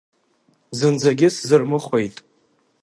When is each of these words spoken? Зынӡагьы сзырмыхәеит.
Зынӡагьы 0.77 1.27
сзырмыхәеит. 1.35 2.15